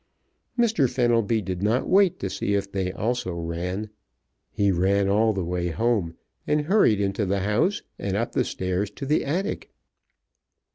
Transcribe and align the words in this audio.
Mr. 0.57 0.89
Fenelby 0.89 1.43
did 1.43 1.61
not 1.61 1.87
wait 1.87 2.17
to 2.19 2.27
see 2.27 2.55
if 2.55 2.71
they 2.71 2.91
also 2.91 3.35
ran. 3.35 3.91
He 4.49 4.71
ran 4.71 5.07
all 5.07 5.31
the 5.31 5.43
way 5.45 5.67
home, 5.67 6.15
and 6.47 6.61
hurried 6.61 6.99
into 6.99 7.23
the 7.23 7.41
house, 7.41 7.83
and 7.99 8.17
up 8.17 8.31
the 8.31 8.43
stairs 8.43 8.89
to 8.89 9.05
the 9.05 9.23
attic. 9.23 9.69